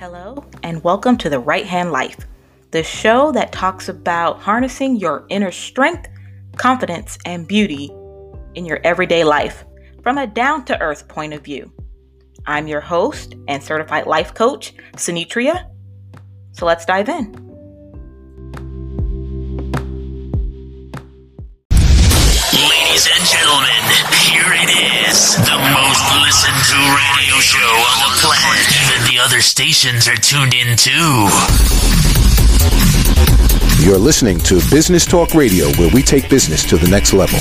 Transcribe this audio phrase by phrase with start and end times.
[0.00, 2.26] Hello, and welcome to The Right Hand Life,
[2.70, 6.08] the show that talks about harnessing your inner strength,
[6.56, 7.90] confidence, and beauty
[8.54, 9.66] in your everyday life
[10.02, 11.70] from a down to earth point of view.
[12.46, 15.70] I'm your host and certified life coach, Sinitria.
[16.52, 17.49] So let's dive in.
[24.40, 24.70] Here it
[25.08, 25.36] is.
[25.36, 28.64] The most listened to radio show on the planet.
[28.72, 31.28] Even the other stations are tuned in too.
[33.84, 37.38] You're listening to Business Talk Radio, where we take business to the next level.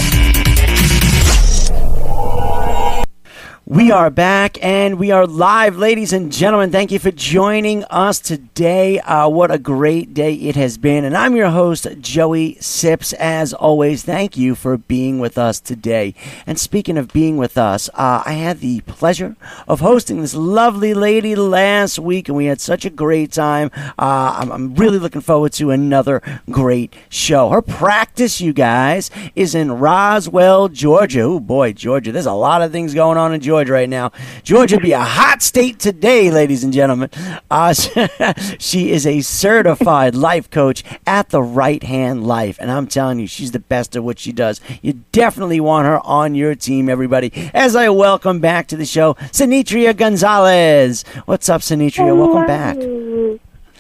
[3.70, 6.72] We are back and we are live, ladies and gentlemen.
[6.72, 9.00] Thank you for joining us today.
[9.00, 11.06] Uh, what a great day it has been.
[11.06, 13.14] And I'm your host, Joey Sipps.
[13.14, 16.16] As always, thank you for being with us today.
[16.48, 19.36] And speaking of being with us, uh, I had the pleasure
[19.68, 23.70] of hosting this lovely lady last week, and we had such a great time.
[24.00, 27.50] Uh, I'm, I'm really looking forward to another great show.
[27.50, 31.22] Her practice, you guys, is in Roswell, Georgia.
[31.22, 32.12] Oh, boy, Georgia.
[32.12, 34.12] There's a lot of things going on in Georgia right now.
[34.44, 37.10] Georgia be a hot state today, ladies and gentlemen.
[37.52, 37.74] Uh,
[38.60, 43.28] she is a certified life coach at the Right Hand Life, and I'm telling you,
[43.28, 44.62] she's the best at what she does.
[44.82, 47.32] You definitely want her on your team, everybody.
[47.54, 51.04] As I welcome back to the show, Sinitria Gonzalez.
[51.26, 52.16] What's up, Sinitria?
[52.16, 52.78] Welcome back.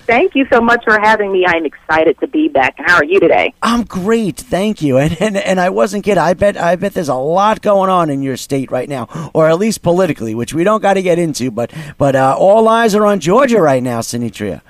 [0.09, 1.45] Thank you so much for having me.
[1.45, 2.73] I'm excited to be back.
[2.79, 3.53] How are you today?
[3.61, 4.97] I'm great, thank you.
[4.97, 6.17] And, and and I wasn't kidding.
[6.17, 9.47] I bet I bet there's a lot going on in your state right now, or
[9.47, 11.51] at least politically, which we don't got to get into.
[11.51, 14.61] But but uh, all eyes are on Georgia right now, Sinitria.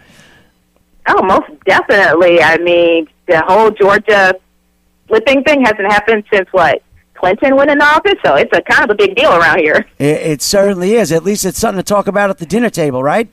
[1.08, 2.42] Oh, most definitely.
[2.42, 4.36] I mean, the whole Georgia
[5.08, 6.84] flipping thing hasn't happened since what
[7.16, 9.86] Clinton went in office, so it's a kind of a big deal around here.
[10.00, 11.14] It, it certainly is.
[11.14, 13.30] At least it's something to talk about at the dinner table, right?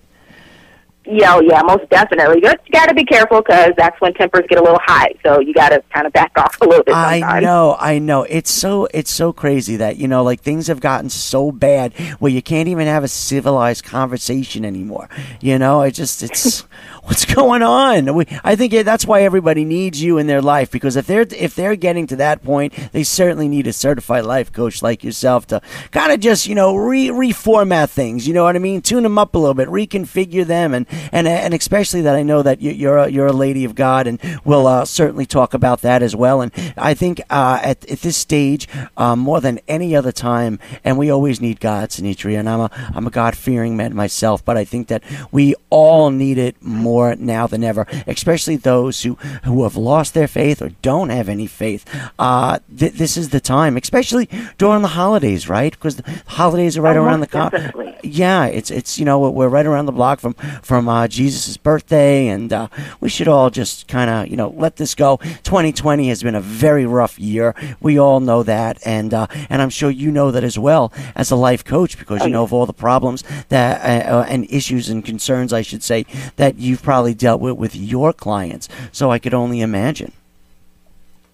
[1.06, 2.40] Yeah, yeah, most definitely.
[2.42, 5.14] You got to be careful because that's when tempers get a little high.
[5.24, 6.94] So you got to kind of back off a little bit.
[6.94, 7.22] Sometimes.
[7.22, 8.24] I know, I know.
[8.24, 12.32] It's so it's so crazy that you know, like things have gotten so bad where
[12.32, 15.08] you can't even have a civilized conversation anymore.
[15.40, 16.60] You know, it just it's
[17.04, 18.14] what's going on.
[18.14, 21.54] We, I think that's why everybody needs you in their life because if they're if
[21.54, 25.60] they're getting to that point, they certainly need a certified life coach like yourself to
[25.92, 28.26] kind of just you know re reformat things.
[28.26, 28.82] You know what I mean?
[28.82, 32.42] Tune them up a little bit, reconfigure them, and and and especially that I know
[32.42, 36.02] that you're a, you're a lady of God, and we'll uh, certainly talk about that
[36.02, 36.40] as well.
[36.40, 40.98] And I think uh, at, at this stage, um, more than any other time, and
[40.98, 44.56] we always need God, Sinitria, and I'm a I'm a God fearing man myself, but
[44.56, 45.02] I think that
[45.32, 49.14] we all need it more now than ever, especially those who
[49.44, 51.84] who have lost their faith or don't have any faith.
[52.18, 54.28] Uh, th- this is the time, especially
[54.58, 55.72] during the holidays, right?
[55.72, 57.72] Because the holidays are right Oh, around the corner.
[58.02, 62.28] Yeah, it's it's you know we're right around the block from from uh, Jesus' birthday,
[62.28, 62.68] and uh,
[63.00, 65.16] we should all just kind of you know let this go.
[65.16, 67.54] 2020 has been a very rough year.
[67.80, 71.30] We all know that, and uh, and I'm sure you know that as well as
[71.30, 74.88] a life coach because you know of all the problems that uh, uh, and issues
[74.88, 78.68] and concerns, I should say, that you've probably dealt with with your clients.
[78.92, 80.12] So I could only imagine.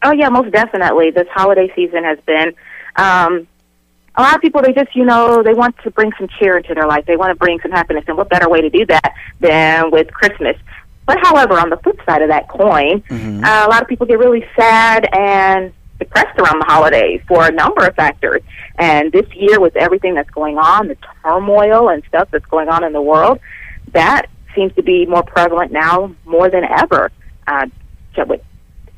[0.02, 1.10] Oh yeah, most definitely.
[1.10, 2.54] This holiday season has been.
[2.96, 3.46] Um,
[4.14, 6.74] a lot of people, they just, you know, they want to bring some cheer into
[6.74, 7.06] their life.
[7.06, 10.12] They want to bring some happiness, and what better way to do that than with
[10.12, 10.56] Christmas?
[11.06, 13.02] But however, on the flip side of that coin,
[13.44, 17.50] uh, a lot of people get really sad and depressed around the holidays for a
[17.50, 18.42] number of factors.
[18.76, 22.84] And this year, with everything that's going on, the turmoil and stuff that's going on
[22.84, 23.40] in the world,
[23.92, 27.10] that seems to be more prevalent now more than ever.
[27.46, 27.66] Uh,
[28.26, 28.42] with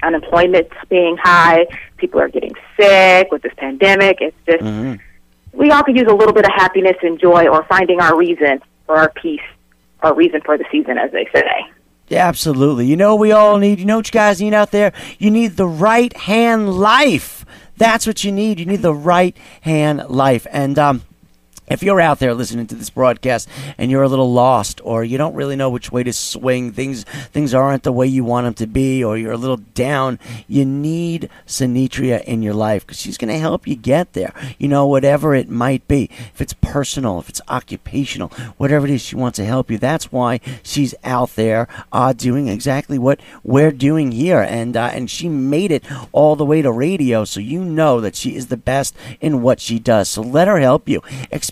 [0.05, 1.67] unemployment being high,
[1.97, 4.19] people are getting sick with this pandemic.
[4.21, 4.95] It's just Mm-hmm.
[5.59, 8.61] we all could use a little bit of happiness and joy, or finding our reason
[8.87, 9.41] for our peace,
[10.03, 11.51] our reason for the season, as they say.
[12.09, 12.87] Yeah, absolutely.
[12.87, 13.79] You know we all need?
[13.79, 14.93] You know what you guys need out there?
[15.19, 17.47] You need the right hand life.
[17.79, 18.61] That's what you need.
[18.61, 20.47] You need the right hand life.
[20.53, 21.03] And um
[21.69, 25.19] if you're out there listening to this broadcast and you're a little lost or you
[25.19, 28.55] don't really know which way to swing things things aren't the way you want them
[28.55, 33.19] to be or you're a little down you need Sinitria in your life because she's
[33.19, 34.33] going to help you get there.
[34.59, 39.03] You know whatever it might be if it's personal if it's occupational whatever it is
[39.03, 43.71] she wants to help you that's why she's out there uh, doing exactly what we're
[43.71, 44.41] doing here.
[44.41, 48.17] And uh, and she made it all the way to radio so you know that
[48.17, 50.09] she is the best in what she does.
[50.09, 51.03] So let her help you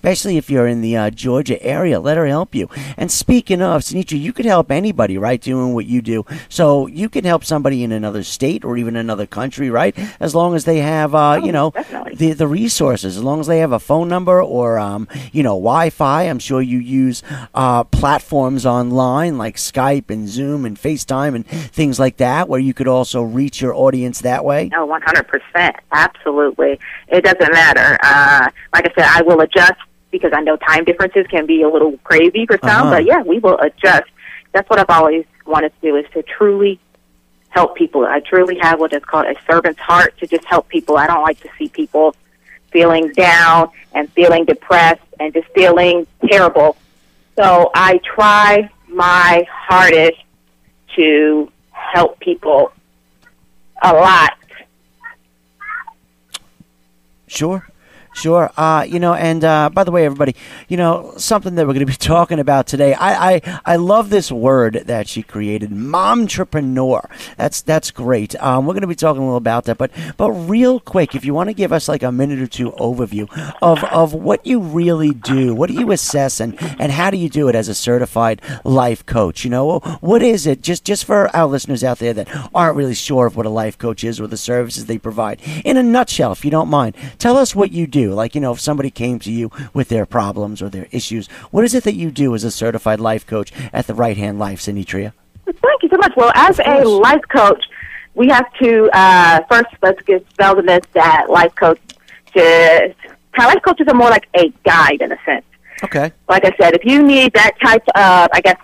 [0.02, 2.00] especially if you're in the uh, Georgia area.
[2.00, 2.69] Let her help you.
[2.96, 6.26] And speaking of, Sinitra, you could help anybody, right, doing what you do.
[6.49, 9.96] So you can help somebody in another state or even another country, right?
[10.19, 12.16] As long as they have, uh, you know, definitely.
[12.16, 15.54] the, the resources, as long as they have a phone number or, um, you know,
[15.54, 16.25] Wi Fi.
[16.25, 17.22] I'm sure you use
[17.55, 22.75] uh, platforms online like Skype and Zoom and FaceTime and things like that where you
[22.75, 24.69] could also reach your audience that way.
[24.72, 26.78] Hundred percent, absolutely.
[27.08, 27.98] It doesn't matter.
[28.02, 29.75] Uh, like I said, I will adjust
[30.12, 32.87] because I know time differences can be a little crazy for some.
[32.87, 32.91] Uh-huh.
[32.91, 34.09] But yeah, we will adjust.
[34.53, 36.79] That's what I've always wanted to do is to truly
[37.49, 38.05] help people.
[38.06, 40.97] I truly have what is called a servant's heart to just help people.
[40.97, 42.14] I don't like to see people
[42.70, 46.76] feeling down and feeling depressed and just feeling terrible.
[47.37, 50.19] So I try my hardest
[50.97, 52.73] to help people
[53.82, 54.32] a lot.
[57.26, 57.67] Sure.
[58.14, 58.50] Sure.
[58.56, 60.37] Uh, you know, and uh, by the way, everybody,
[60.69, 62.94] you know, something that we're going to be talking about today.
[62.94, 67.11] I, I, I love this word that she created, momtrepreneur.
[67.37, 68.35] That's that's great.
[68.37, 71.25] Um, we're going to be talking a little about that, but but real quick, if
[71.25, 73.29] you want to give us like a minute or two overview
[73.62, 77.29] of, of what you really do, what do you assess, and, and how do you
[77.29, 79.44] do it as a certified life coach?
[79.44, 80.61] You know, what is it?
[80.61, 83.79] Just just for our listeners out there that aren't really sure of what a life
[83.79, 85.41] coach is or the services they provide.
[85.65, 88.01] In a nutshell, if you don't mind, tell us what you do.
[88.10, 91.64] Like, you know, if somebody came to you with their problems or their issues, what
[91.64, 94.60] is it that you do as a certified life coach at the Right Hand Life,
[94.60, 95.12] Sinitria?
[95.44, 96.12] Thank you so much.
[96.16, 97.64] Well, as a life coach,
[98.14, 101.81] we have to uh, first let's get spell the myth that life coach
[102.34, 102.94] is
[103.38, 105.44] life coaches are more like a guide in a sense.
[105.82, 106.12] Okay.
[106.28, 108.56] Like I said, if you need that type of, I guess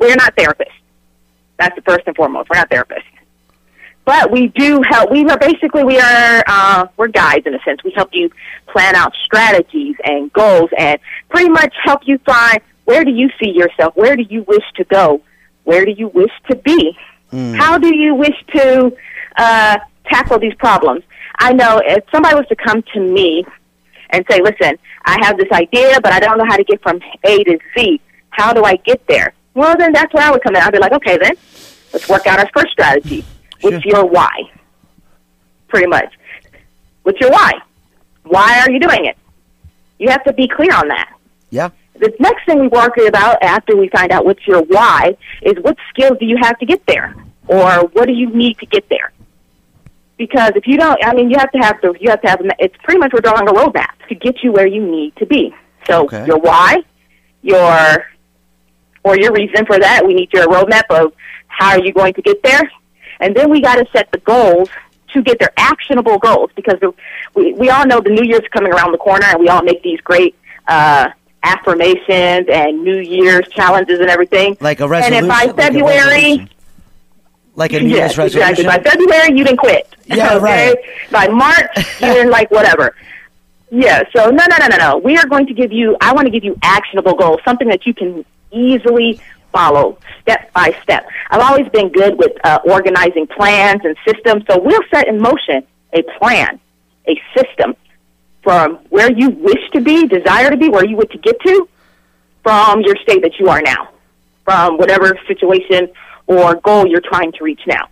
[0.00, 0.72] we're not therapists.
[1.58, 2.50] That's the first and foremost.
[2.50, 3.04] We're not therapists,
[4.04, 5.10] but we do help.
[5.10, 7.82] We are basically we are uh, we're guides in a sense.
[7.84, 8.30] We help you
[8.68, 10.98] plan out strategies and goals, and
[11.28, 14.84] pretty much help you find where do you see yourself, where do you wish to
[14.84, 15.22] go,
[15.64, 16.96] where do you wish to be,
[17.56, 18.94] how do you wish to
[19.36, 21.02] uh, tackle these problems.
[21.38, 23.44] I know if somebody was to come to me
[24.10, 27.00] and say, "Listen, I have this idea, but I don't know how to get from
[27.24, 28.00] A to Z.
[28.30, 30.62] How do I get there?" Well, then that's where I would come in.
[30.62, 31.34] I'd be like, "Okay, then
[31.92, 33.24] let's work out our first strategy.
[33.64, 34.50] What's your why?"
[35.68, 36.12] Pretty much.
[37.02, 37.52] What's your why?
[38.24, 39.16] Why are you doing it?
[39.98, 41.12] You have to be clear on that.
[41.50, 41.70] Yeah.
[41.98, 45.76] The next thing we work about after we find out what's your why is what
[45.90, 47.14] skills do you have to get there,
[47.46, 49.12] or what do you need to get there?
[50.16, 52.40] Because if you don't, I mean, you have to have the, you have to have.
[52.58, 55.54] It's pretty much we're drawing a roadmap to get you where you need to be.
[55.88, 56.24] So Okay.
[56.26, 56.82] your why,
[57.42, 58.06] your,
[59.04, 60.06] or your reason for that.
[60.06, 61.12] We need your roadmap of
[61.48, 62.62] how are you going to get there,
[63.24, 64.68] and then we got to set the goals
[65.12, 66.50] to get their actionable goals.
[66.54, 66.78] Because
[67.34, 69.82] we we all know the New Year's coming around the corner, and we all make
[69.82, 70.36] these great.
[70.66, 71.10] Uh,
[71.44, 74.56] affirmations and New Year's challenges and everything.
[74.60, 75.24] Like a resolution.
[75.24, 76.48] And if by February.
[77.54, 78.64] Like a New Year's yes, exactly.
[78.64, 78.66] resolution.
[78.66, 79.88] By February, you didn't quit.
[80.06, 80.70] Yeah, okay?
[80.70, 80.76] right.
[81.10, 82.94] By March, you didn't like whatever.
[83.70, 84.02] Yeah.
[84.14, 84.98] So no, no, no, no, no.
[84.98, 85.96] We are going to give you.
[86.00, 89.20] I want to give you actionable goals, something that you can easily
[89.54, 91.06] follow step by step.
[91.30, 95.64] I've always been good with uh, organizing plans and systems, so we'll set in motion
[95.92, 96.60] a plan,
[97.06, 97.76] a system
[98.42, 101.68] from where you wish to be, desire to be, where you want to get to,
[102.42, 103.88] from your state that you are now,
[104.44, 105.88] from whatever situation
[106.26, 107.88] or goal you're trying to reach now.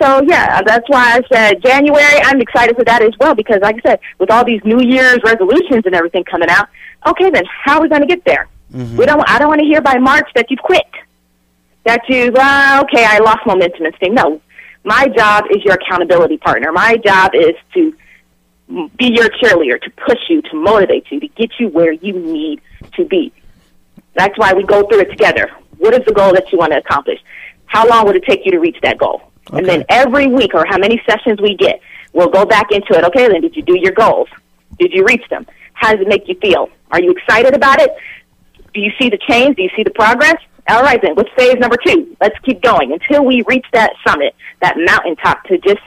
[0.00, 2.20] So yeah, that's why I said January.
[2.22, 5.18] I'm excited for that as well because, like I said, with all these New Year's
[5.24, 6.68] resolutions and everything coming out,
[7.06, 8.48] okay, then how are we going to get there?
[8.72, 9.28] We don't.
[9.28, 10.86] I don't want to hear by March that you've quit,
[11.84, 14.14] that you've uh, okay, I lost momentum and thing.
[14.14, 14.40] No,
[14.84, 16.72] my job is your accountability partner.
[16.72, 17.94] My job is to
[18.68, 22.60] be your cheerleader, to push you, to motivate you, to get you where you need
[22.96, 23.32] to be.
[24.14, 25.50] That's why we go through it together.
[25.78, 27.20] What is the goal that you want to accomplish?
[27.66, 29.22] How long would it take you to reach that goal?
[29.52, 31.80] And then every week, or how many sessions we get,
[32.12, 33.04] we'll go back into it.
[33.04, 34.28] Okay, then did you do your goals?
[34.78, 35.46] Did you reach them?
[35.72, 36.68] How does it make you feel?
[36.90, 37.90] Are you excited about it?
[38.78, 39.56] Do you see the change?
[39.56, 40.36] Do you see the progress?
[40.68, 41.16] All right, then.
[41.16, 42.16] What's phase number two?
[42.20, 45.82] Let's keep going until we reach that summit, that mountaintop, to just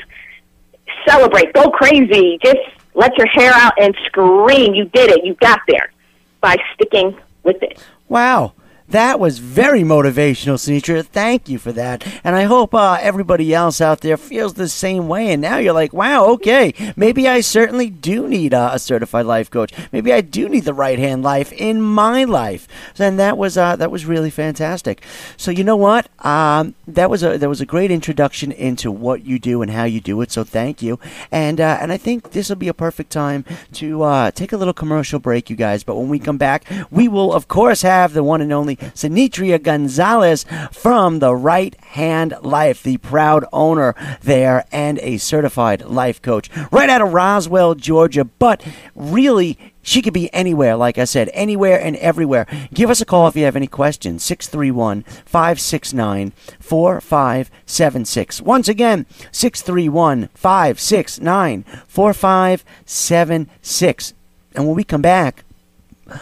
[1.07, 2.59] celebrate, go crazy, just
[2.93, 4.73] let your hair out and scream.
[4.73, 5.23] You did it.
[5.23, 5.93] You got there
[6.41, 7.81] by sticking with it.
[8.09, 8.55] Wow.
[8.91, 11.05] That was very motivational, Sinitra.
[11.05, 12.05] Thank you for that.
[12.25, 15.31] And I hope uh, everybody else out there feels the same way.
[15.31, 19.49] And now you're like, wow, okay, maybe I certainly do need uh, a certified life
[19.49, 19.71] coach.
[19.93, 22.67] Maybe I do need the right hand life in my life.
[22.99, 25.01] And that was uh, that was really fantastic.
[25.37, 26.09] So you know what?
[26.25, 29.85] Um, that was a that was a great introduction into what you do and how
[29.85, 30.33] you do it.
[30.33, 30.99] So thank you.
[31.31, 34.57] And uh, and I think this will be a perfect time to uh, take a
[34.57, 35.85] little commercial break, you guys.
[35.85, 39.61] But when we come back, we will of course have the one and only Sinitria
[39.61, 46.49] Gonzalez from the Right Hand Life, the proud owner there and a certified life coach
[46.71, 48.25] right out of Roswell, Georgia.
[48.25, 52.47] But really, she could be anywhere, like I said, anywhere and everywhere.
[52.73, 54.23] Give us a call if you have any questions.
[54.23, 58.41] 631 569 4576.
[58.41, 64.13] Once again, 631 569 4576.
[64.53, 65.45] And when we come back,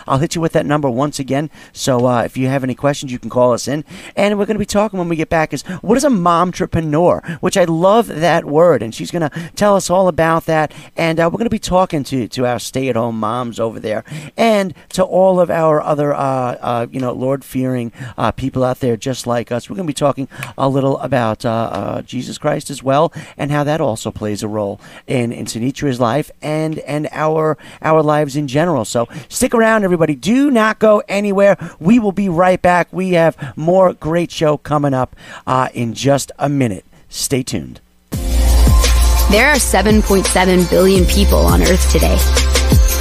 [0.07, 1.49] I'll hit you with that number once again.
[1.73, 3.83] So uh, if you have any questions, you can call us in.
[4.15, 7.37] And we're going to be talking when we get back is what is a momtrepreneur,
[7.41, 8.81] which I love that word.
[8.81, 10.73] And she's going to tell us all about that.
[10.95, 13.79] And uh, we're going to be talking to, to our stay at home moms over
[13.79, 14.03] there
[14.37, 18.79] and to all of our other, uh, uh you know, Lord fearing uh, people out
[18.79, 19.69] there just like us.
[19.69, 20.27] We're going to be talking
[20.57, 24.79] a little about uh, Jesus Christ as well and how that also plays a role
[25.07, 28.85] in, in Sinitra's life and, and our, our lives in general.
[28.85, 30.15] So stick around around, everybody.
[30.15, 31.57] Do not go anywhere.
[31.79, 32.91] We will be right back.
[32.91, 35.15] We have more great show coming up
[35.47, 36.85] uh, in just a minute.
[37.07, 37.79] Stay tuned.
[38.11, 42.17] There are 7.7 billion people on Earth today.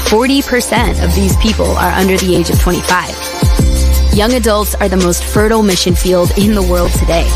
[0.09, 4.15] 40% of these people are under the age of 25.
[4.15, 7.27] Young adults are the most fertile mission field in the world today.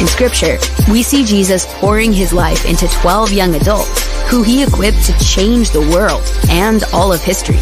[0.00, 0.58] In scripture,
[0.90, 5.70] we see Jesus pouring his life into 12 young adults who he equipped to change
[5.70, 7.60] the world and all of history.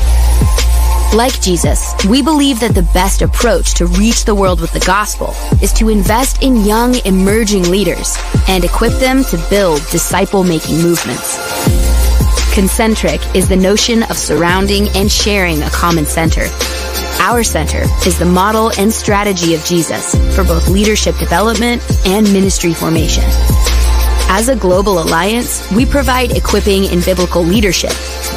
[1.12, 5.34] Like Jesus, we believe that the best approach to reach the world with the gospel
[5.60, 8.16] is to invest in young, emerging leaders
[8.48, 11.36] and equip them to build disciple making movements.
[12.54, 16.46] Concentric is the notion of surrounding and sharing a common center.
[17.18, 22.72] Our center is the model and strategy of Jesus for both leadership development and ministry
[22.72, 23.24] formation.
[24.32, 27.90] As a global alliance, we provide equipping in biblical leadership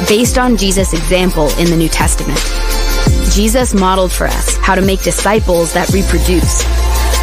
[0.08, 2.36] based on Jesus' example in the New Testament.
[3.32, 6.64] Jesus modeled for us how to make disciples that reproduce.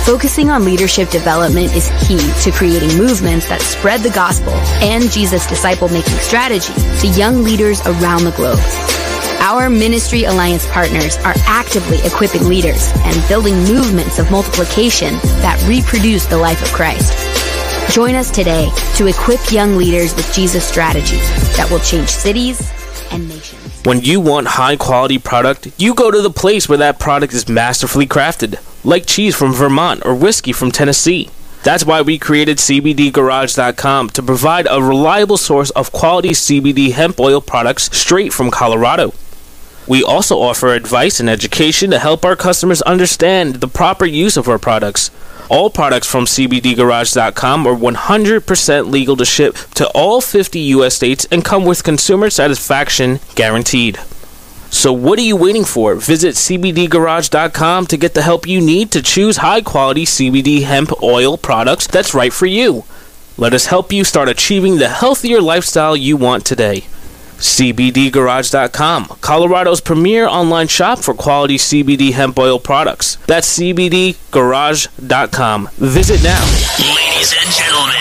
[0.06, 5.46] Focusing on leadership development is key to creating movements that spread the gospel and Jesus'
[5.48, 8.58] disciple making strategy to young leaders around the globe.
[9.42, 16.26] Our ministry alliance partners are actively equipping leaders and building movements of multiplication that reproduce
[16.26, 17.51] the life of Christ.
[17.90, 21.18] Join us today to equip young leaders with Jesus' strategy
[21.58, 22.72] that will change cities
[23.12, 23.82] and nations.
[23.84, 27.50] When you want high quality product, you go to the place where that product is
[27.50, 31.30] masterfully crafted, like cheese from Vermont or whiskey from Tennessee.
[31.64, 37.42] That's why we created CBDGarage.com to provide a reliable source of quality CBD hemp oil
[37.42, 39.14] products straight from Colorado.
[39.88, 44.48] We also offer advice and education to help our customers understand the proper use of
[44.48, 45.12] our products.
[45.52, 50.96] All products from CBDGarage.com are 100% legal to ship to all 50 U.S.
[50.96, 54.00] states and come with consumer satisfaction guaranteed.
[54.70, 55.96] So what are you waiting for?
[55.96, 61.38] Visit CBDGarage.com to get the help you need to choose high quality CBD hemp oil
[61.38, 62.86] products that's right for you.
[63.36, 66.86] Let us help you start achieving the healthier lifestyle you want today.
[67.42, 73.16] CBDGarage.com, Colorado's premier online shop for quality CBD hemp oil products.
[73.26, 75.70] That's CBDGarage.com.
[75.74, 76.46] Visit now.
[76.78, 77.98] Ladies and gentlemen,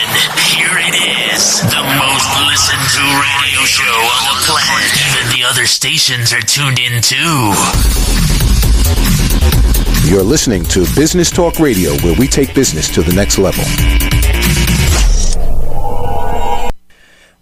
[0.52, 0.92] here it
[1.32, 1.62] is.
[1.62, 4.92] The most listened to radio show on the planet.
[5.08, 7.54] Even the other stations are tuned in too.
[10.06, 13.64] You're listening to Business Talk Radio, where we take business to the next level.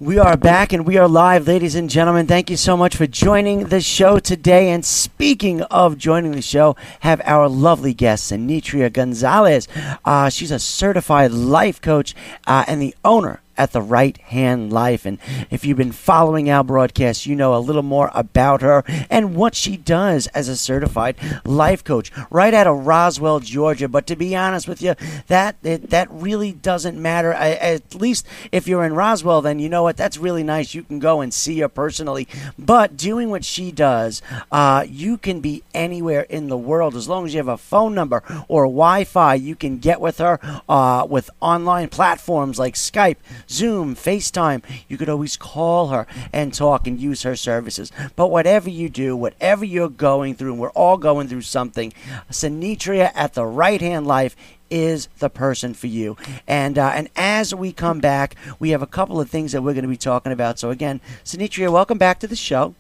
[0.01, 2.29] We are back and we are live, ladies and gentlemen.
[2.29, 4.71] Thank you so much for joining the show today.
[4.71, 9.67] And speaking of joining the show, have our lovely guest, Sinitria Gonzalez.
[10.05, 12.15] Uh, she's a certified life coach
[12.47, 15.05] uh, and the owner at the right hand life.
[15.05, 15.19] And
[15.51, 19.55] if you've been following our broadcast, you know a little more about her and what
[19.55, 23.89] she does as a certified life coach right out of Roswell, Georgia.
[23.89, 24.95] But to be honest with you,
[25.27, 27.35] that it, that really doesn't matter.
[27.35, 29.97] I, at least if you're in Roswell, then you know what?
[29.97, 30.75] That's really nice.
[30.75, 32.29] You can go and see her personally.
[32.59, 34.23] But doing what she does,
[34.53, 37.95] uh, you can be anywhere in the world as long as you have a phone
[37.95, 39.35] number or Wi Fi.
[39.35, 40.39] You can get with her
[40.69, 43.17] uh, with online platforms like Skype,
[43.49, 44.63] Zoom, FaceTime.
[44.89, 47.91] You could always call her and talk and use her services.
[48.17, 51.93] But whatever you do, whatever you're going through, and we're all going through something,
[52.31, 54.37] Sinitria at the Right Hand Life
[54.71, 56.17] is the person for you.
[56.47, 59.75] And uh, and as we come back, we have a couple of things that we're
[59.75, 60.59] going to be talking about.
[60.59, 62.75] So again, Sinitria, welcome back to the show.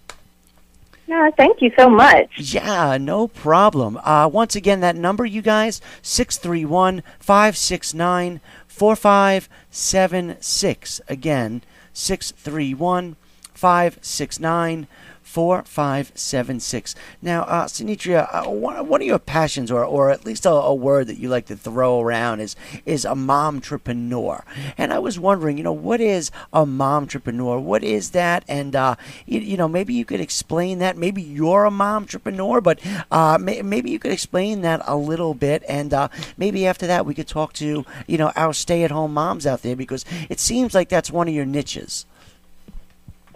[1.08, 2.28] Yeah, thank you so much.
[2.36, 3.98] Yeah, no problem.
[4.04, 11.00] Uh, once again, that number, you guys, 631 569 4576.
[11.08, 11.62] Again,
[11.94, 13.16] 631
[13.58, 14.86] 569
[15.28, 16.94] 4576.
[17.20, 20.74] Now, uh, Sinitria, uh, one, one of your passions, or, or at least a, a,
[20.74, 24.42] word that you like to throw around, is, is a mom entrepreneur.
[24.78, 27.58] And I was wondering, you know, what is a mom entrepreneur?
[27.58, 28.44] What is that?
[28.48, 28.94] And, uh,
[29.26, 30.96] you, you, know, maybe you could explain that.
[30.96, 35.34] Maybe you're a mom entrepreneur, but uh, may, maybe you could explain that a little
[35.34, 35.62] bit.
[35.68, 39.12] And uh, maybe after that, we could talk to, you know, our stay at home
[39.12, 42.06] moms out there because it seems like that's one of your niches.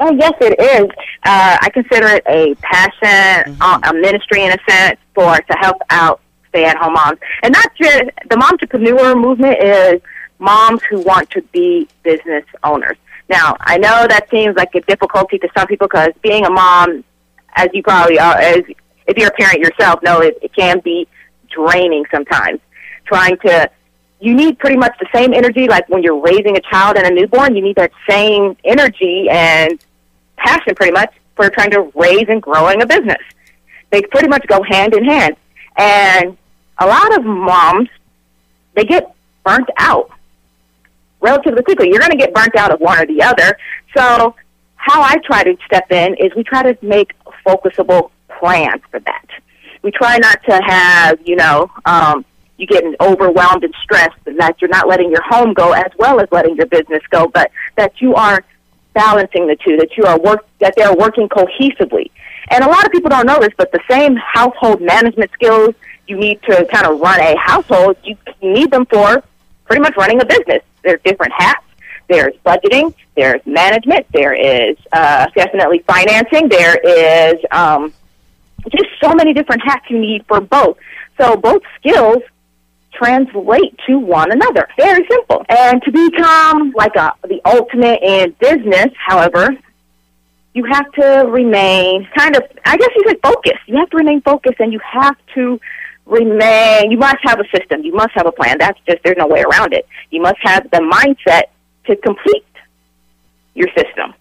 [0.05, 0.91] Oh, yes, it is.
[1.23, 3.63] Uh, I consider it a passion, mm-hmm.
[3.63, 8.11] uh, a ministry in a sense, for to help out stay-at-home moms, and not just
[8.29, 10.03] the mom entrepreneur movement is
[10.41, 12.97] moms who want to be business owners.
[13.29, 17.05] Now, I know that seems like a difficulty to some people because being a mom,
[17.55, 18.63] as you probably are, as
[19.07, 21.07] if you're a parent yourself, know it, it can be
[21.49, 22.59] draining sometimes.
[23.05, 23.71] Trying to
[24.19, 27.11] you need pretty much the same energy like when you're raising a child and a
[27.11, 29.85] newborn you need that same energy and
[30.45, 33.23] passion pretty much for trying to raise and growing a business.
[33.91, 35.37] They pretty much go hand in hand.
[35.77, 36.37] And
[36.79, 37.89] a lot of moms,
[38.75, 40.11] they get burnt out
[41.21, 41.89] relatively quickly.
[41.89, 43.57] You're going to get burnt out of one or the other.
[43.97, 44.35] So
[44.77, 47.13] how I try to step in is we try to make
[47.47, 49.27] focusable plans for that.
[49.83, 52.25] We try not to have, you know, um,
[52.57, 56.21] you getting overwhelmed and stressed and that you're not letting your home go as well
[56.21, 58.45] as letting your business go, but that you are
[58.95, 62.11] balancing the two, that you are work that they're working cohesively.
[62.51, 65.75] And a lot of people don't know this, but the same household management skills
[66.07, 69.23] you need to kind of run a household, you need them for
[69.65, 70.63] pretty much running a business.
[70.83, 71.65] There's different hats.
[72.09, 72.95] There's budgeting.
[73.17, 74.07] There's management.
[74.13, 76.49] There is uh, definitely financing.
[76.49, 77.95] There is um,
[78.71, 80.77] just so many different hats you need for both.
[81.19, 82.23] So both skills
[82.93, 84.69] translate to one another.
[84.77, 85.45] Very simple.
[85.49, 89.57] And to become like a, the ultimate in business, however,
[90.55, 93.59] you have to remain kind of, I guess you could focus.
[93.67, 95.59] You have to remain focused and you have to
[96.05, 97.83] remain, you must have a system.
[97.83, 98.59] You must have a plan.
[98.59, 99.87] That's just, there's no way around it.
[100.11, 101.45] You must have the mindset
[101.87, 102.45] to complete
[103.55, 104.15] your system.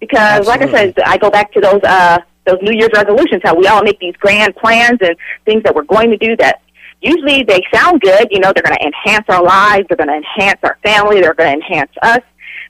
[0.00, 0.66] Because Absolutely.
[0.66, 3.66] like I said, I go back to those, uh, those New Year's resolutions, how we
[3.66, 6.62] all make these grand plans and things that we're going to do that
[7.00, 8.28] usually they sound good.
[8.30, 11.34] You know, they're going to enhance our lives, they're going to enhance our family, they're
[11.34, 12.20] going to enhance us,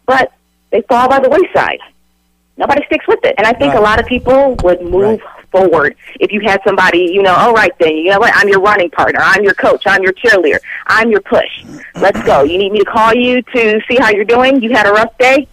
[0.07, 0.33] but
[0.71, 1.81] they fall by the wayside.
[2.57, 3.37] Nobody sticks with it.
[3.39, 3.79] And I think right.
[3.79, 5.47] a lot of people would move right.
[5.51, 8.61] forward if you had somebody, you know, all right then, you know what, I'm your
[8.61, 11.65] running partner, I'm your coach, I'm your cheerleader, I'm your push.
[11.95, 12.43] Let's go.
[12.43, 14.61] You need me to call you to see how you're doing?
[14.61, 15.47] You had a rough day?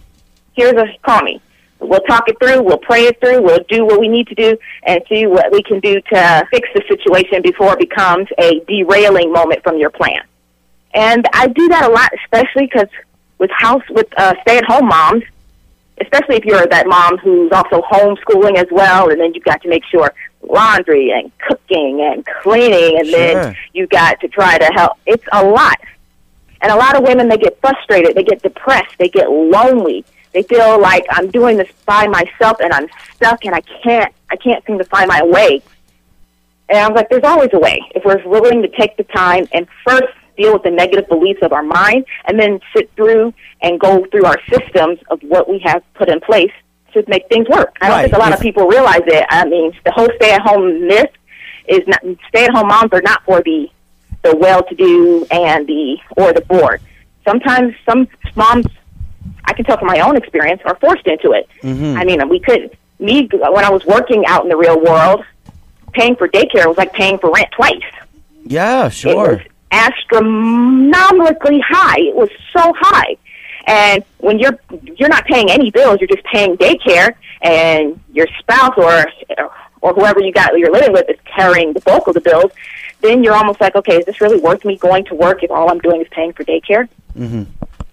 [0.54, 1.40] Here's a call me.
[1.78, 2.62] We'll talk it through.
[2.62, 3.42] We'll pray it through.
[3.42, 6.68] We'll do what we need to do and see what we can do to fix
[6.74, 10.20] the situation before it becomes a derailing moment from your plan.
[10.94, 12.88] And I do that a lot, especially because
[13.38, 15.22] with house with uh, stay-at-home moms,
[16.00, 19.68] especially if you're that mom who's also homeschooling as well, and then you've got to
[19.68, 20.12] make sure
[20.42, 23.18] laundry and cooking and cleaning, and sure.
[23.18, 24.92] then you got to try to help.
[25.06, 25.78] It's a lot.
[26.62, 30.04] And a lot of women, they get frustrated, they get depressed, they get lonely
[30.36, 34.36] they feel like I'm doing this by myself and I'm stuck and I can't I
[34.36, 35.62] can't seem to find my way.
[36.68, 39.48] And I was like, there's always a way if we're willing to take the time
[39.54, 43.80] and first deal with the negative beliefs of our mind and then sit through and
[43.80, 46.52] go through our systems of what we have put in place
[46.92, 47.74] to make things work.
[47.80, 48.02] I don't right.
[48.02, 49.24] think a lot if, of people realize it.
[49.30, 51.12] I mean, the whole stay-at-home myth
[51.66, 53.70] is not stay-at-home moms are not for the
[54.22, 56.82] the well-to-do and the or the bored.
[57.24, 58.66] Sometimes some moms
[59.46, 61.48] I can tell from my own experience, are forced into it.
[61.62, 61.96] Mm-hmm.
[61.98, 65.24] I mean, we could, me, when I was working out in the real world,
[65.92, 67.74] paying for daycare was like paying for rent twice.
[68.44, 69.12] Yeah, sure.
[69.12, 69.40] It was
[69.72, 71.98] astronomically high.
[71.98, 73.16] It was so high.
[73.66, 74.58] And when you're
[74.96, 79.06] you're not paying any bills, you're just paying daycare, and your spouse or
[79.82, 82.52] or whoever you got you're living with is carrying the bulk of the bills.
[83.00, 85.68] Then you're almost like, okay, is this really worth me going to work if all
[85.68, 86.88] I'm doing is paying for daycare?
[87.18, 87.42] Mm-hmm.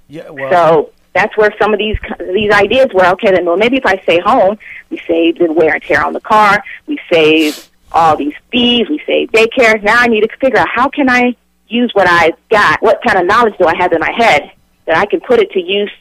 [0.07, 0.29] Yeah.
[0.29, 1.97] Well, so that's where some of these
[2.33, 3.05] these ideas were.
[3.13, 4.57] Okay, then well maybe if I stay home,
[4.89, 9.01] we save the wear and tear on the car, we save all these fees, we
[9.05, 9.81] save daycare.
[9.83, 11.35] Now I need to figure out how can I
[11.67, 14.51] use what I've got, what kind of knowledge do I have in my head
[14.85, 15.91] that I can put it to use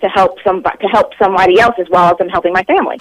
[0.00, 3.00] to help some to help somebody else as well as I'm helping my family.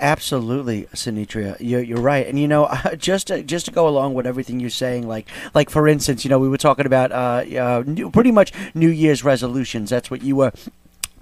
[0.00, 4.26] Absolutely, Sinitria, you're, you're right, and you know, just to, just to go along with
[4.26, 7.84] everything you're saying, like like for instance, you know, we were talking about uh, uh,
[7.86, 9.90] new, pretty much New Year's resolutions.
[9.90, 10.52] That's what you were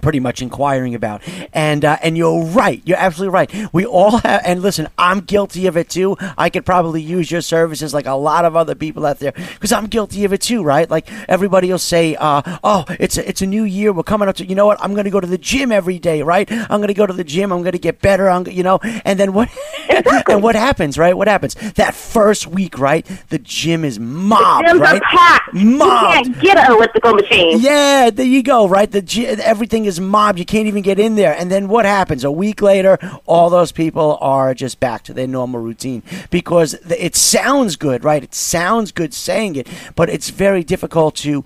[0.03, 1.23] pretty much inquiring about.
[1.53, 2.81] And uh, and you're right.
[2.85, 3.73] You're absolutely right.
[3.73, 4.41] We all have.
[4.45, 6.17] And listen, I'm guilty of it too.
[6.37, 9.71] I could probably use your services like a lot of other people out there because
[9.71, 10.61] I'm guilty of it too.
[10.63, 10.87] Right?
[10.89, 13.93] Like everybody will say, uh, "Oh, it's a, it's a new year.
[13.93, 14.45] We're coming up to.
[14.45, 14.83] You know what?
[14.83, 16.21] I'm going to go to the gym every day.
[16.21, 16.51] Right?
[16.51, 17.51] I'm going to go to the gym.
[17.51, 18.29] I'm going to get better.
[18.29, 18.79] I'm, you know.
[19.05, 19.49] And then what?
[20.29, 20.97] and what happens?
[20.97, 21.15] Right?
[21.15, 21.55] What happens?
[21.75, 23.05] That first week, right?
[23.29, 24.67] The gym is mobbed.
[24.67, 25.01] Gyms right?
[25.01, 25.53] are packed.
[25.53, 26.27] Mobbed.
[26.27, 27.59] You can't get an elliptical machine.
[27.59, 28.67] Yeah, there you go.
[28.67, 29.03] Right, the
[29.43, 30.39] everything is mobbed.
[30.39, 31.35] You can't even get in there.
[31.35, 32.23] And then what happens?
[32.23, 37.15] A week later, all those people are just back to their normal routine because it
[37.15, 38.23] sounds good, right?
[38.23, 41.43] It sounds good saying it, but it's very difficult to,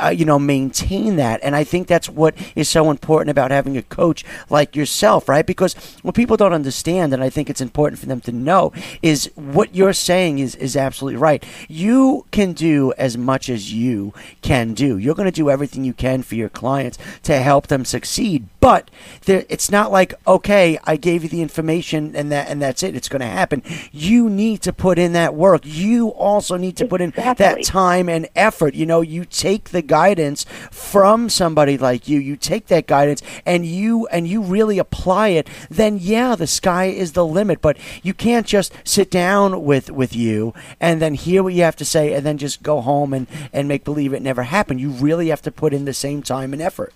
[0.00, 1.40] uh, you know, maintain that.
[1.42, 5.46] And I think that's what is so important about having a coach like yourself, right?
[5.46, 9.30] Because what people don't understand, and I think it's important for them to know, is
[9.34, 11.44] what you're saying is is absolutely right.
[11.68, 14.98] You can do as much as you can do.
[14.98, 18.46] You're going to do everything you can for your clients to help them succeed.
[18.60, 18.90] But
[19.24, 22.94] there, it's not like okay, I gave you the information and that and that's it.
[22.94, 23.62] It's going to happen.
[23.90, 25.62] You need to put in that work.
[25.64, 28.74] You also need to put in that time and effort.
[28.74, 32.18] You know, you take the guidance from somebody like you.
[32.18, 35.48] You take that guidance and you and you really apply it.
[35.70, 37.60] Then yeah, the sky is the limit.
[37.60, 41.76] But you can't just sit down with with you and then hear what you have
[41.76, 44.80] to say and then just go home and and make believe it never happened.
[44.80, 46.92] You really have to put in the same time and effort.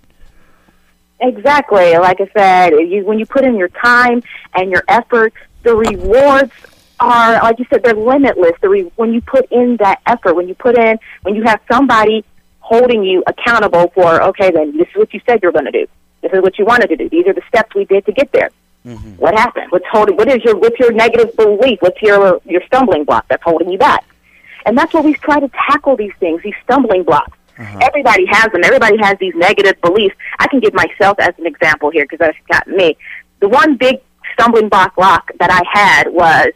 [1.25, 1.97] Exactly.
[1.97, 4.23] Like I said, you, when you put in your time
[4.55, 5.33] and your effort,
[5.63, 6.53] the rewards
[7.01, 8.53] are, like you said, they're limitless.
[8.61, 11.61] The re- when you put in that effort, when you put in, when you have
[11.71, 12.25] somebody
[12.59, 15.87] holding you accountable for, okay, then this is what you said you're going to do.
[16.21, 17.09] This is what you wanted to do.
[17.09, 18.51] These are the steps we did to get there.
[18.85, 19.13] Mm-hmm.
[19.13, 19.73] What happened?
[19.73, 20.17] What's holding?
[20.17, 21.81] What is your what's your negative belief?
[21.81, 24.05] What's your your stumbling block that's holding you back?
[24.67, 27.37] And that's what we try to tackle these things, these stumbling blocks.
[27.59, 28.63] Everybody has them.
[28.65, 30.15] Everybody has these negative beliefs.
[30.39, 32.97] I can give myself as an example here because that's got me.
[33.41, 34.01] The one big
[34.33, 36.53] stumbling block lock that I had was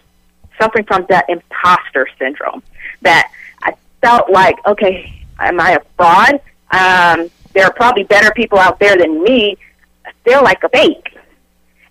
[0.60, 2.62] suffering from that imposter syndrome.
[3.02, 3.30] That
[3.62, 6.40] I felt like, okay, am I a fraud?
[6.70, 9.56] Um, there are probably better people out there than me.
[10.04, 11.16] I feel like a fake.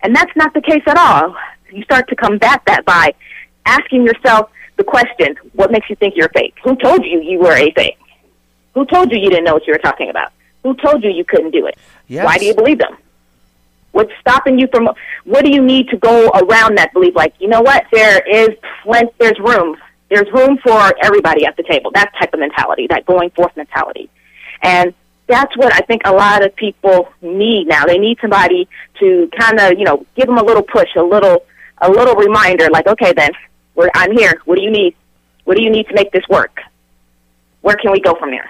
[0.02, 1.36] And that's not the case at all.
[1.72, 3.14] You start to combat that by
[3.66, 6.56] asking yourself the question, what makes you think you're fake?
[6.64, 7.98] Who told you you were a fake?
[8.78, 10.32] Who told you you didn't know what you were talking about?
[10.62, 11.80] Who told you you couldn't do it?
[12.08, 12.24] Yes.
[12.24, 12.96] Why do you believe them?
[13.92, 14.88] What's stopping you from?
[15.24, 17.16] What do you need to go around that belief?
[17.16, 17.86] Like, you know what?
[17.92, 18.50] There is
[18.84, 19.12] plenty.
[19.18, 19.78] There's room.
[20.10, 21.90] There's room for everybody at the table.
[21.96, 24.12] That type of mentality, that going forth mentality,
[24.62, 24.94] and
[25.26, 27.86] that's what I think a lot of people need now.
[27.86, 31.44] They need somebody to kind of, you know, give them a little push, a little,
[31.80, 32.70] a little reminder.
[32.70, 33.32] Like, okay, then,
[33.74, 34.40] we're, I'm here.
[34.46, 34.96] What do you need?
[35.46, 36.62] What do you need to make this work?
[37.62, 38.48] Where can we go from there?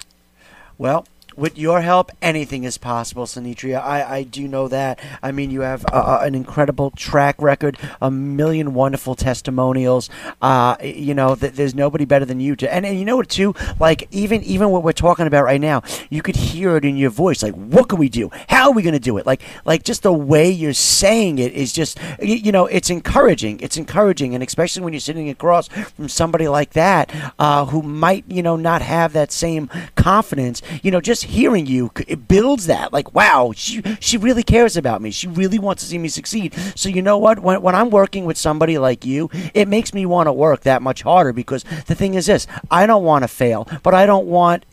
[0.77, 1.05] Well,
[1.37, 3.81] with your help, anything is possible, Sinitria.
[3.81, 4.99] I, I do know that.
[5.21, 10.09] I mean, you have uh, an incredible track record, a million wonderful testimonials.
[10.41, 12.73] Uh, you know, th- there's nobody better than you to.
[12.73, 13.53] And, and you know what, too?
[13.79, 17.11] Like, even even what we're talking about right now, you could hear it in your
[17.11, 17.43] voice.
[17.43, 18.31] Like, what can we do?
[18.49, 19.25] How are we going to do it?
[19.25, 23.59] Like, like just the way you're saying it is just, you, you know, it's encouraging.
[23.59, 24.33] It's encouraging.
[24.33, 28.55] And especially when you're sitting across from somebody like that uh, who might, you know,
[28.55, 32.91] not have that same confidence, you know, just hearing you, it builds that.
[32.91, 35.11] Like, wow, she she really cares about me.
[35.11, 36.53] She really wants to see me succeed.
[36.75, 37.39] So you know what?
[37.39, 40.81] When when I'm working with somebody like you, it makes me want to work that
[40.81, 44.27] much harder because the thing is this: I don't want to fail, but I don't
[44.27, 44.63] want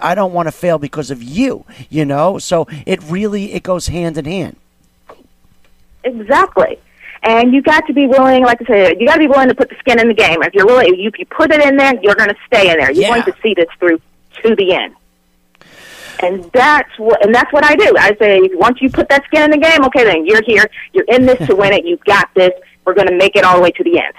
[0.00, 1.64] I don't want to fail because of you.
[1.90, 4.56] You know, so it really it goes hand in hand.
[6.04, 6.78] Exactly.
[7.22, 9.54] And you got to be willing, like I said, you got to be willing to
[9.54, 10.42] put the skin in the game.
[10.42, 12.92] If you're willing, if you put it in there, you're going to stay in there.
[12.92, 13.08] You're Yeah.
[13.08, 13.98] going to see this through
[14.42, 14.94] to the end.
[16.24, 17.94] And that's what, and that's what I do.
[17.98, 20.64] I say, once you put that skin in the game, okay, then you're here.
[20.92, 21.84] You're in this to win it.
[21.84, 22.52] You've got this.
[22.84, 24.14] We're going to make it all the way to the end.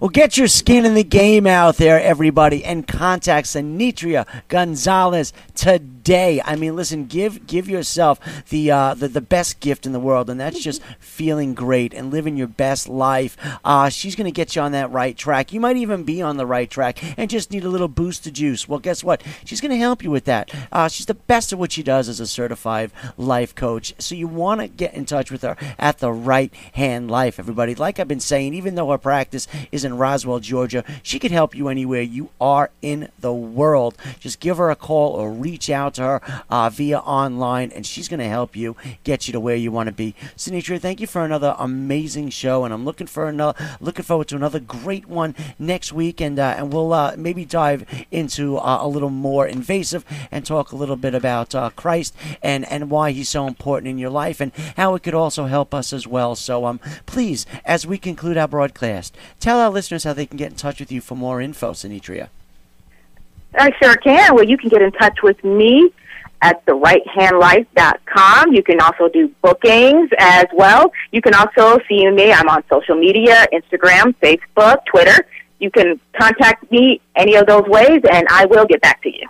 [0.00, 5.84] Well, get your skin in the game out there, everybody, and contact Sinitria Gonzalez today.
[6.12, 10.28] I mean, listen, give give yourself the uh, the the best gift in the world,
[10.28, 13.36] and that's just feeling great and living your best life.
[13.64, 15.52] Uh, she's going to get you on that right track.
[15.52, 18.34] You might even be on the right track and just need a little boost of
[18.34, 18.68] juice.
[18.68, 19.22] Well, guess what?
[19.44, 20.50] She's going to help you with that.
[20.70, 23.94] Uh, she's the best at what she does as a certified life coach.
[23.98, 27.74] So you want to get in touch with her at the right hand life, everybody.
[27.74, 31.54] Like I've been saying, even though her practice is in Roswell, Georgia, she could help
[31.54, 33.96] you anywhere you are in the world.
[34.20, 38.08] Just give her a call or reach out to her uh, via online, and she's
[38.08, 40.14] going to help you get you to where you want to be.
[40.36, 44.36] Sinitra, thank you for another amazing show, and I'm looking for another, looking forward to
[44.36, 48.88] another great one next week, and uh, and we'll uh, maybe dive into uh, a
[48.88, 53.28] little more invasive and talk a little bit about uh, Christ and and why he's
[53.28, 56.34] so important in your life, and how it could also help us as well.
[56.34, 60.50] So um, please, as we conclude our broadcast, tell our listeners how they can get
[60.50, 62.28] in touch with you for more info, Sinitria.
[63.56, 64.34] I sure can.
[64.34, 65.90] Well, you can get in touch with me
[66.42, 68.52] at therighthandlife.com.
[68.52, 70.92] You can also do bookings as well.
[71.10, 72.32] You can also see me.
[72.32, 75.26] I'm on social media, Instagram, Facebook, Twitter.
[75.58, 79.26] You can contact me any of those ways, and I will get back to you.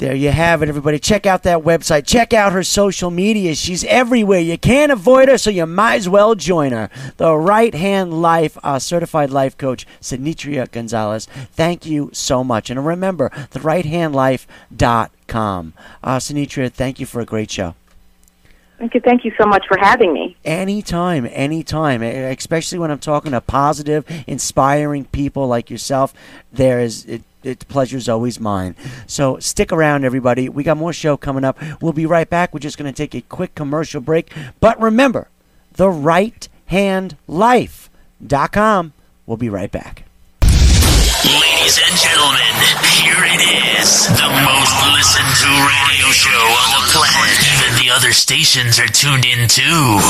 [0.00, 0.98] There you have it, everybody.
[0.98, 2.06] Check out that website.
[2.06, 3.54] Check out her social media.
[3.54, 4.40] She's everywhere.
[4.40, 6.88] You can't avoid her, so you might as well join her.
[7.18, 11.26] The Right Hand Life uh, Certified Life Coach, Sinitria Gonzalez.
[11.52, 12.70] Thank you so much.
[12.70, 15.74] And remember, the Right Hand therighthandlife.com.
[16.02, 17.74] Uh, Sinitria, thank you for a great show.
[18.78, 19.00] Thank you.
[19.00, 20.34] Thank you so much for having me.
[20.46, 26.14] Anytime, anytime, especially when I'm talking to positive, inspiring people like yourself.
[26.50, 27.04] There is
[27.42, 28.74] it, it pleasure's always mine.
[29.06, 30.48] So stick around, everybody.
[30.48, 31.58] We got more show coming up.
[31.80, 32.52] We'll be right back.
[32.52, 34.32] We're just going to take a quick commercial break.
[34.60, 35.28] But remember,
[35.72, 38.92] the right hand life.com.
[39.26, 40.04] We'll be right back.
[41.24, 42.54] Ladies and gentlemen,
[42.98, 43.42] here it
[43.78, 44.08] is.
[44.08, 47.38] The most listened to radio show on the planet.
[47.54, 50.00] Even the other stations are tuned in too.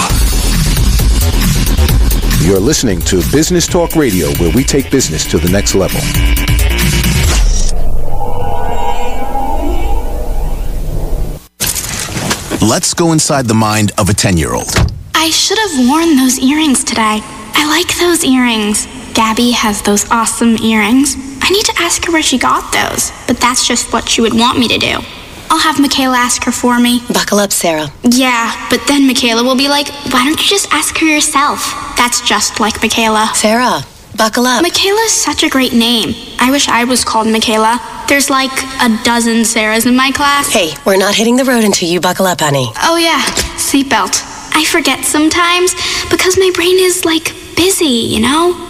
[2.46, 6.00] You're listening to Business Talk Radio, where we take business to the next level.
[12.62, 14.68] Let's go inside the mind of a 10 year old.
[15.14, 17.20] I should have worn those earrings today.
[17.22, 18.86] I like those earrings.
[19.14, 21.16] Gabby has those awesome earrings.
[21.40, 24.34] I need to ask her where she got those, but that's just what she would
[24.34, 24.98] want me to do.
[25.48, 27.00] I'll have Michaela ask her for me.
[27.12, 27.88] Buckle up, Sarah.
[28.04, 31.74] Yeah, but then Michaela will be like, why don't you just ask her yourself?
[31.96, 33.32] That's just like Michaela.
[33.34, 33.80] Sarah,
[34.20, 34.60] buckle up.
[34.60, 36.14] Michaela's such a great name.
[36.38, 37.80] I wish I was called Michaela.
[38.06, 38.52] There's like
[38.82, 40.52] a dozen Sarahs in my class.
[40.52, 42.70] Hey, we're not hitting the road until you buckle up, honey.
[42.82, 43.22] Oh, yeah,
[43.56, 44.20] seatbelt.
[44.54, 45.72] I forget sometimes
[46.10, 48.69] because my brain is like busy, you know?